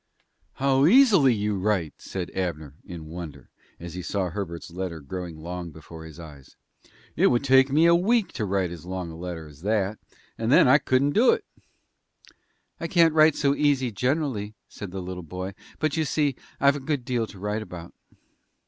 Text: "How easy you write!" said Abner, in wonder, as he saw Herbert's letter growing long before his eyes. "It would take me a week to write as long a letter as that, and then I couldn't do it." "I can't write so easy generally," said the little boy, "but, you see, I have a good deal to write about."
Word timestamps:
"How 0.53 0.87
easy 0.87 1.31
you 1.35 1.59
write!" 1.59 2.01
said 2.01 2.31
Abner, 2.31 2.73
in 2.83 3.05
wonder, 3.05 3.51
as 3.79 3.93
he 3.93 4.01
saw 4.01 4.31
Herbert's 4.31 4.71
letter 4.71 4.99
growing 4.99 5.37
long 5.37 5.69
before 5.69 6.05
his 6.05 6.19
eyes. 6.19 6.55
"It 7.15 7.27
would 7.27 7.43
take 7.43 7.69
me 7.71 7.85
a 7.85 7.93
week 7.93 8.31
to 8.33 8.45
write 8.45 8.71
as 8.71 8.83
long 8.83 9.11
a 9.11 9.15
letter 9.15 9.45
as 9.45 9.61
that, 9.61 9.99
and 10.39 10.51
then 10.51 10.67
I 10.67 10.79
couldn't 10.79 11.11
do 11.13 11.29
it." 11.33 11.45
"I 12.79 12.87
can't 12.87 13.13
write 13.13 13.35
so 13.35 13.53
easy 13.53 13.91
generally," 13.91 14.55
said 14.67 14.89
the 14.89 15.03
little 15.03 15.21
boy, 15.21 15.53
"but, 15.77 15.95
you 15.95 16.03
see, 16.05 16.35
I 16.59 16.65
have 16.65 16.75
a 16.77 16.79
good 16.79 17.05
deal 17.05 17.27
to 17.27 17.37
write 17.37 17.61
about." 17.61 17.93